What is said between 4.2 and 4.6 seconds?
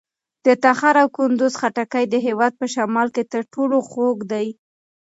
دي.